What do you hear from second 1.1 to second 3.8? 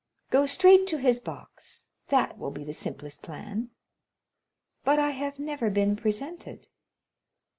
box; that will be the simplest plan."